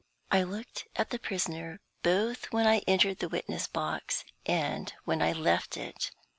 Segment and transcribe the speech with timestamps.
[0.31, 5.31] I looked at the prisoner both when I entered the witness box and when I
[5.31, 6.09] left it.